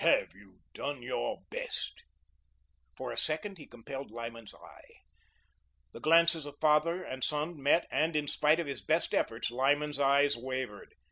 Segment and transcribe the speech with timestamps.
[0.00, 2.02] "Have you done your best?"
[2.96, 5.02] For a second he compelled Lyman's eye.
[5.92, 10.00] The glances of father and son met, and, in spite of his best efforts, Lyman's
[10.00, 10.96] eyes wavered.